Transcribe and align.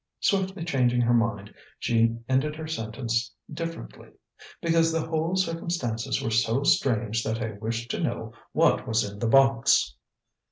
Swiftly 0.19 0.65
changing 0.65 1.01
her 1.01 1.13
mind, 1.13 1.53
she 1.77 2.17
ended 2.27 2.55
her 2.55 2.65
sentence 2.65 3.31
differently 3.53 4.09
"because 4.59 4.91
the 4.91 5.05
whole 5.05 5.35
circumstances 5.35 6.23
were 6.23 6.31
so 6.31 6.63
strange 6.63 7.23
that 7.23 7.39
I 7.39 7.51
wished 7.51 7.91
to 7.91 7.99
know 8.01 8.33
what 8.51 8.87
was 8.87 9.03
in 9.07 9.19
the 9.19 9.27
box." 9.29 9.93